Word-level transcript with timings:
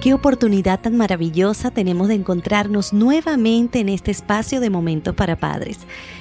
Qué 0.00 0.14
oportunidad 0.14 0.80
tan 0.80 0.96
maravillosa 0.96 1.72
tenemos 1.72 2.06
de 2.06 2.14
encontrarnos 2.14 2.92
nuevamente 2.92 3.80
en 3.80 3.88
este 3.88 4.12
espacio 4.12 4.60
de 4.60 4.70
momentos 4.70 5.12
para 5.16 5.40
padres 5.40 5.78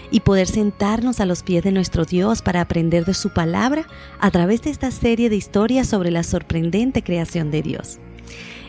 y 0.10 0.22
poder 0.22 0.48
sentarnos 0.48 1.20
a 1.20 1.28
los 1.28 1.44
pies 1.44 1.64
de 1.64 1.72
nuestro 1.72 2.04
Dios 2.04 2.42
para 2.42 2.62
aprender 2.62 3.06
de 3.06 3.14
su 3.14 3.30
palabra 3.36 3.86
a 4.20 4.32
través 4.32 4.64
de 4.64 4.72
esta 4.72 4.90
serie 4.90 5.30
de 5.30 5.36
historias 5.36 5.88
sobre 5.88 6.10
la 6.10 6.24
sorprendente 6.24 7.04
creación 7.04 7.52
de 7.52 7.62
Dios. 7.62 8.00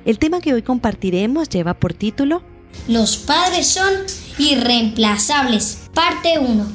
El 0.04 0.18
tema 0.18 0.42
que 0.42 0.52
hoy 0.52 0.60
compartiremos 0.60 1.48
lleva 1.48 1.72
por 1.72 1.94
título 1.94 2.42
Los 2.86 3.16
padres 3.16 3.66
son 3.66 3.90
irreemplazables, 4.38 5.88
parte 5.94 6.38
1. 6.38 6.66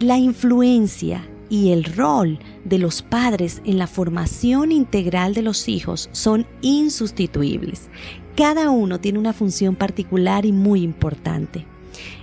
La 0.00 0.18
influencia 0.18 1.29
y 1.50 1.72
el 1.72 1.84
rol 1.84 2.38
de 2.64 2.78
los 2.78 3.02
padres 3.02 3.60
en 3.66 3.76
la 3.76 3.86
formación 3.86 4.72
integral 4.72 5.34
de 5.34 5.42
los 5.42 5.68
hijos 5.68 6.08
son 6.12 6.46
insustituibles. 6.62 7.90
Cada 8.36 8.70
uno 8.70 9.00
tiene 9.00 9.18
una 9.18 9.34
función 9.34 9.74
particular 9.74 10.46
y 10.46 10.52
muy 10.52 10.82
importante. 10.82 11.66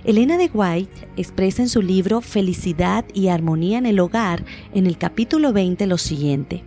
Elena 0.02 0.38
de 0.38 0.50
White 0.52 1.08
expresa 1.16 1.62
en 1.62 1.68
su 1.68 1.82
libro 1.82 2.22
Felicidad 2.22 3.04
y 3.14 3.28
Armonía 3.28 3.78
en 3.78 3.86
el 3.86 4.00
Hogar, 4.00 4.44
en 4.74 4.86
el 4.86 4.96
capítulo 4.96 5.52
20, 5.52 5.86
lo 5.86 5.98
siguiente. 5.98 6.64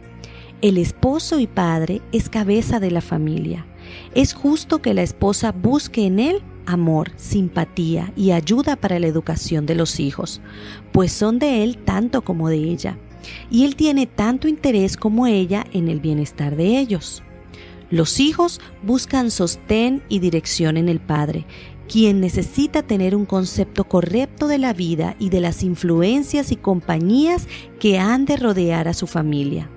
El 0.62 0.78
esposo 0.78 1.40
y 1.40 1.48
padre 1.48 2.02
es 2.12 2.30
cabeza 2.30 2.80
de 2.80 2.92
la 2.92 3.02
familia. 3.02 3.66
Es 4.14 4.34
justo 4.34 4.82
que 4.82 4.94
la 4.94 5.02
esposa 5.02 5.52
busque 5.52 6.06
en 6.06 6.20
él 6.20 6.42
amor, 6.66 7.12
simpatía 7.16 8.14
y 8.16 8.32
ayuda 8.32 8.76
para 8.76 9.00
la 9.00 9.08
educación 9.08 9.66
de 9.66 9.76
los 9.76 10.00
hijos, 10.00 10.42
pues 10.92 11.12
son 11.12 11.40
de 11.40 11.64
él 11.64 11.78
tanto 11.78 12.22
como 12.24 12.50
de 12.50 12.58
ella, 12.58 12.98
y 13.50 13.66
él 13.66 13.76
tiene 13.76 14.08
tanto 14.08 14.48
interés 14.48 14.98
como 14.98 15.28
ella 15.28 15.66
en 15.74 15.88
el 15.88 16.00
bienestar 16.00 16.56
de 16.56 16.80
ellos. 16.80 17.24
Los 17.90 18.20
hijos 18.20 18.62
buscan 18.84 19.32
sostén 19.32 20.02
y 20.08 20.20
dirección 20.20 20.78
en 20.78 20.88
el 20.88 21.00
padre, 21.00 21.46
quien 21.92 22.22
necesita 22.22 22.84
tener 22.84 23.16
un 23.16 23.26
concepto 23.26 23.84
correcto 23.84 24.48
de 24.48 24.58
la 24.58 24.72
vida 24.72 25.16
y 25.20 25.30
de 25.30 25.42
las 25.42 25.62
influencias 25.62 26.54
y 26.54 26.56
compañías 26.56 27.48
que 27.80 28.00
han 28.00 28.24
de 28.26 28.38
rodear 28.38 28.88
a 28.88 28.94
su 28.94 29.08
familia. 29.08 29.70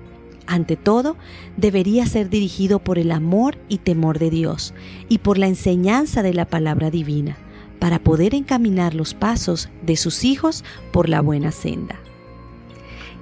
Ante 0.47 0.75
todo, 0.75 1.17
debería 1.57 2.05
ser 2.05 2.29
dirigido 2.29 2.79
por 2.79 2.99
el 2.99 3.11
amor 3.11 3.57
y 3.67 3.79
temor 3.79 4.19
de 4.19 4.29
Dios 4.29 4.73
y 5.09 5.19
por 5.19 5.37
la 5.37 5.47
enseñanza 5.47 6.21
de 6.23 6.33
la 6.33 6.45
palabra 6.45 6.91
divina, 6.91 7.37
para 7.79 7.99
poder 7.99 8.35
encaminar 8.35 8.93
los 8.93 9.13
pasos 9.13 9.69
de 9.83 9.95
sus 9.95 10.23
hijos 10.23 10.63
por 10.91 11.09
la 11.09 11.21
buena 11.21 11.51
senda. 11.51 11.99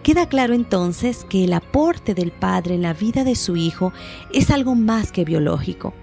Queda 0.04 0.28
claro 0.28 0.54
entonces 0.54 1.26
que 1.30 1.46
el 1.46 1.54
aporte 1.54 2.14
del 2.14 2.32
padre 2.32 2.76
en 2.76 2.82
la 2.82 2.94
vida 2.94 3.24
de 3.24 3.36
su 3.36 3.56
hijo 3.56 3.94
es 4.34 4.52
algo 4.52 4.76
más 4.76 5.14
que 5.14 5.24
biológico. 5.24 5.94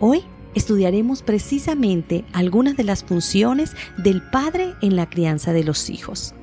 Hoy 0.00 0.24
estudiaremos 0.54 1.22
precisamente 1.22 2.24
algunas 2.32 2.76
de 2.78 2.84
las 2.84 3.04
funciones 3.04 3.76
del 3.98 4.22
padre 4.22 4.74
en 4.80 4.96
la 4.96 5.10
crianza 5.10 5.52
de 5.52 5.64
los 5.64 5.90
hijos. 5.90 6.34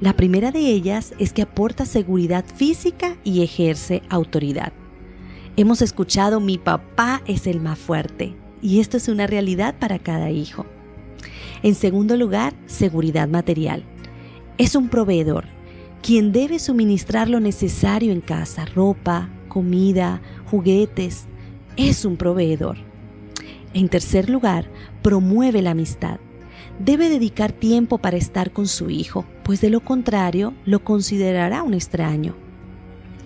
La 0.00 0.12
primera 0.12 0.50
de 0.50 0.60
ellas 0.60 1.14
es 1.18 1.32
que 1.32 1.40
aporta 1.40 1.86
seguridad 1.86 2.44
física 2.44 3.16
y 3.24 3.42
ejerce 3.42 4.02
autoridad. 4.10 4.74
Hemos 5.56 5.80
escuchado 5.80 6.38
mi 6.38 6.58
papá 6.58 7.22
es 7.26 7.46
el 7.46 7.60
más 7.60 7.78
fuerte 7.78 8.34
y 8.60 8.80
esto 8.80 8.98
es 8.98 9.08
una 9.08 9.26
realidad 9.26 9.74
para 9.78 9.98
cada 9.98 10.30
hijo. 10.30 10.66
En 11.62 11.74
segundo 11.74 12.18
lugar, 12.18 12.52
seguridad 12.66 13.26
material. 13.26 13.84
Es 14.58 14.74
un 14.74 14.90
proveedor, 14.90 15.46
quien 16.02 16.30
debe 16.30 16.58
suministrar 16.58 17.30
lo 17.30 17.40
necesario 17.40 18.12
en 18.12 18.20
casa, 18.20 18.66
ropa, 18.66 19.30
comida, 19.48 20.20
juguetes. 20.50 21.24
Es 21.78 22.04
un 22.04 22.18
proveedor. 22.18 22.76
En 23.72 23.88
tercer 23.88 24.28
lugar, 24.28 24.70
promueve 25.00 25.62
la 25.62 25.70
amistad 25.70 26.18
debe 26.78 27.08
dedicar 27.08 27.52
tiempo 27.52 27.98
para 27.98 28.16
estar 28.16 28.52
con 28.52 28.66
su 28.66 28.90
hijo, 28.90 29.24
pues 29.42 29.60
de 29.60 29.70
lo 29.70 29.80
contrario 29.80 30.54
lo 30.64 30.84
considerará 30.84 31.62
un 31.62 31.74
extraño. 31.74 32.34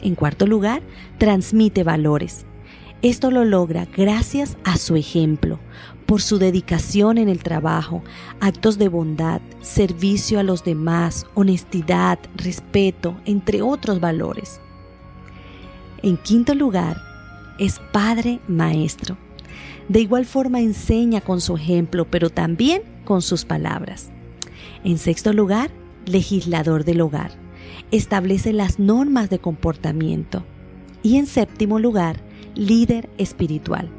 En 0.03 0.15
cuarto 0.15 0.47
lugar, 0.47 0.83
transmite 1.19 1.85
valores. 1.85 2.47
Esto 3.03 3.31
lo 3.31 3.45
logra 3.45 3.87
gracias 3.97 4.57
a 4.65 4.77
su 4.77 4.97
ejemplo, 4.97 5.59
por 6.07 6.21
su 6.21 6.39
dedicación 6.39 7.19
en 7.19 7.29
el 7.29 7.43
trabajo, 7.43 8.03
actos 8.41 8.79
de 8.79 8.89
bondad, 8.89 9.41
servicio 9.63 10.41
a 10.41 10.43
los 10.43 10.65
demás, 10.65 11.25
honestidad, 11.35 12.19
respeto, 12.35 13.17
entre 13.25 13.63
otros 13.63 14.01
valores. 14.01 14.61
En 16.03 16.17
quinto 16.17 16.55
lugar, 16.55 16.97
es 17.59 17.79
padre 17.93 18.41
maestro. 18.49 19.17
De 19.89 20.01
igual 20.01 20.27
forma 20.27 20.61
enseña 20.61 21.21
con 21.21 21.41
su 21.41 21.57
ejemplo, 21.57 22.07
pero 22.11 22.31
también 22.31 22.83
con 23.05 23.23
sus 23.23 23.45
palabras. 23.45 24.11
En 24.85 24.99
sexto 24.99 25.33
lugar, 25.33 25.71
legislador 26.07 26.85
del 26.85 27.01
hogar. 27.01 27.33
Establece 27.91 28.53
las 28.53 28.79
normas 28.79 29.31
de 29.31 29.39
comportamiento. 29.39 30.45
Y 31.03 31.17
en 31.17 31.27
séptimo 31.27 31.79
lugar, 31.79 32.21
líder 32.55 33.09
espiritual. 33.19 33.91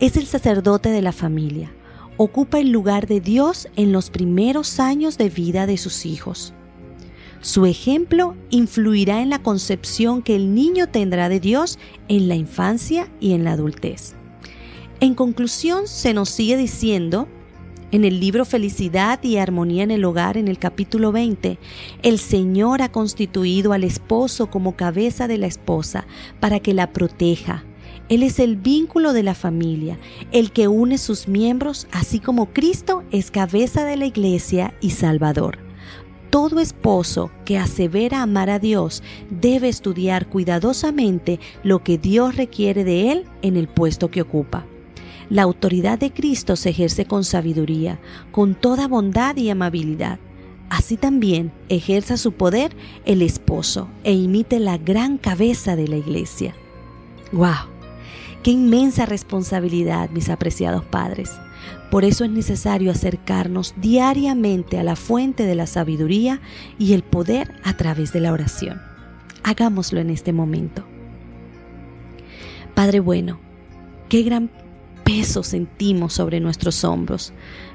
Es 0.00 0.16
el 0.16 0.26
sacerdote 0.26 0.90
de 0.90 1.02
la 1.02 1.12
familia. 1.12 1.72
Ocupa 2.16 2.58
el 2.58 2.70
lugar 2.70 3.06
de 3.06 3.20
Dios 3.20 3.68
en 3.76 3.92
los 3.92 4.10
primeros 4.10 4.80
años 4.80 5.18
de 5.18 5.28
vida 5.28 5.66
de 5.66 5.76
sus 5.76 6.04
hijos. 6.04 6.52
Su 7.40 7.66
ejemplo 7.66 8.34
influirá 8.50 9.22
en 9.22 9.30
la 9.30 9.40
concepción 9.40 10.22
que 10.22 10.34
el 10.34 10.54
niño 10.54 10.88
tendrá 10.88 11.28
de 11.28 11.38
Dios 11.38 11.78
en 12.08 12.26
la 12.26 12.34
infancia 12.34 13.08
y 13.20 13.32
en 13.34 13.44
la 13.44 13.52
adultez. 13.52 14.17
En 15.00 15.14
conclusión, 15.14 15.86
se 15.86 16.12
nos 16.12 16.28
sigue 16.28 16.56
diciendo 16.56 17.28
en 17.92 18.04
el 18.04 18.18
libro 18.18 18.44
Felicidad 18.44 19.22
y 19.22 19.36
Armonía 19.36 19.84
en 19.84 19.92
el 19.92 20.04
Hogar, 20.04 20.36
en 20.36 20.48
el 20.48 20.58
capítulo 20.58 21.12
20, 21.12 21.56
el 22.02 22.18
Señor 22.18 22.82
ha 22.82 22.90
constituido 22.90 23.72
al 23.72 23.84
esposo 23.84 24.50
como 24.50 24.74
cabeza 24.74 25.28
de 25.28 25.38
la 25.38 25.46
esposa 25.46 26.04
para 26.40 26.58
que 26.58 26.74
la 26.74 26.92
proteja. 26.92 27.64
Él 28.08 28.24
es 28.24 28.40
el 28.40 28.56
vínculo 28.56 29.12
de 29.12 29.22
la 29.22 29.36
familia, 29.36 30.00
el 30.32 30.50
que 30.50 30.66
une 30.66 30.98
sus 30.98 31.28
miembros, 31.28 31.86
así 31.92 32.18
como 32.18 32.46
Cristo 32.46 33.04
es 33.12 33.30
cabeza 33.30 33.84
de 33.84 33.96
la 33.96 34.06
iglesia 34.06 34.74
y 34.80 34.90
Salvador. 34.90 35.58
Todo 36.30 36.58
esposo 36.58 37.30
que 37.44 37.56
asevera 37.56 38.20
amar 38.20 38.50
a 38.50 38.58
Dios 38.58 39.04
debe 39.30 39.68
estudiar 39.68 40.28
cuidadosamente 40.28 41.38
lo 41.62 41.84
que 41.84 41.98
Dios 41.98 42.34
requiere 42.34 42.82
de 42.82 43.12
él 43.12 43.26
en 43.42 43.56
el 43.56 43.68
puesto 43.68 44.10
que 44.10 44.22
ocupa. 44.22 44.66
La 45.30 45.42
autoridad 45.42 45.98
de 45.98 46.10
Cristo 46.10 46.56
se 46.56 46.70
ejerce 46.70 47.04
con 47.04 47.22
sabiduría, 47.24 48.00
con 48.30 48.54
toda 48.54 48.88
bondad 48.88 49.36
y 49.36 49.50
amabilidad. 49.50 50.18
Así 50.70 50.96
también 50.96 51.52
ejerza 51.68 52.16
su 52.16 52.32
poder 52.32 52.74
el 53.04 53.22
esposo 53.22 53.88
e 54.04 54.12
imite 54.12 54.58
la 54.58 54.78
gran 54.78 55.18
cabeza 55.18 55.76
de 55.76 55.88
la 55.88 55.96
iglesia. 55.96 56.54
¡Wow! 57.32 57.68
¡Qué 58.42 58.50
inmensa 58.50 59.04
responsabilidad, 59.06 60.10
mis 60.10 60.30
apreciados 60.30 60.84
padres! 60.84 61.30
Por 61.90 62.04
eso 62.04 62.24
es 62.24 62.30
necesario 62.30 62.90
acercarnos 62.90 63.74
diariamente 63.78 64.78
a 64.78 64.82
la 64.82 64.96
fuente 64.96 65.44
de 65.44 65.54
la 65.54 65.66
sabiduría 65.66 66.40
y 66.78 66.92
el 66.92 67.02
poder 67.02 67.54
a 67.64 67.76
través 67.76 68.12
de 68.12 68.20
la 68.20 68.32
oración. 68.32 68.80
Hagámoslo 69.42 70.00
en 70.00 70.10
este 70.10 70.32
momento. 70.32 70.84
Padre 72.74 73.00
bueno, 73.00 73.40
qué 74.08 74.22
gran 74.22 74.50
peso 75.08 75.42
sentimos 75.42 76.12
sobre 76.12 76.38
nuestros 76.38 76.84
hombros, 76.84 77.32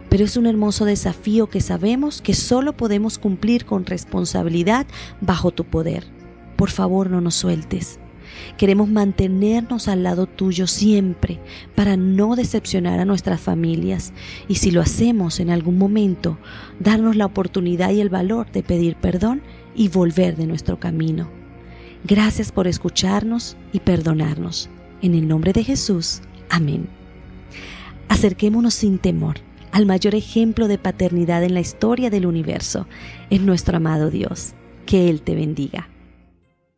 pero 0.07 0.23
es 0.23 0.37
un 0.37 0.45
hermoso 0.45 0.85
desafío 0.85 1.49
que 1.49 1.61
sabemos 1.61 2.21
que 2.21 2.35
solo 2.35 2.73
podemos 2.73 3.17
cumplir 3.17 3.65
con 3.65 3.87
responsabilidad 3.87 4.85
bajo 5.19 5.49
tu 5.49 5.63
poder. 5.63 6.05
Por 6.55 6.69
favor, 6.69 7.09
no 7.09 7.21
nos 7.21 7.33
sueltes. 7.33 7.99
Queremos 8.55 8.87
mantenernos 8.87 9.87
al 9.87 10.03
lado 10.03 10.27
tuyo 10.27 10.67
siempre 10.67 11.39
para 11.73 11.97
no 11.97 12.35
decepcionar 12.35 12.99
a 12.99 13.05
nuestras 13.05 13.41
familias 13.41 14.13
y 14.47 14.55
si 14.55 14.69
lo 14.69 14.81
hacemos 14.81 15.39
en 15.39 15.49
algún 15.49 15.79
momento, 15.79 16.37
darnos 16.79 17.15
la 17.15 17.25
oportunidad 17.25 17.89
y 17.89 18.01
el 18.01 18.09
valor 18.09 18.51
de 18.51 18.61
pedir 18.61 18.95
perdón 18.95 19.41
y 19.73 19.87
volver 19.87 20.35
de 20.35 20.45
nuestro 20.45 20.79
camino. 20.79 21.31
Gracias 22.03 22.51
por 22.51 22.67
escucharnos 22.67 23.57
y 23.71 23.79
perdonarnos. 23.79 24.69
En 25.01 25.15
el 25.15 25.27
nombre 25.27 25.51
de 25.51 25.63
Jesús. 25.63 26.21
Amén. 26.51 27.02
Acerquémonos 28.09 28.73
sin 28.73 28.97
temor 28.99 29.37
al 29.71 29.85
mayor 29.87 30.13
ejemplo 30.13 30.67
de 30.67 30.77
paternidad 30.77 31.43
en 31.43 31.55
la 31.55 31.59
historia 31.59 32.11
del 32.11 32.27
universo, 32.27 32.87
en 33.31 33.45
nuestro 33.45 33.77
amado 33.77 34.11
Dios. 34.11 34.53
Que 34.85 35.09
Él 35.09 35.21
te 35.21 35.33
bendiga. 35.33 35.89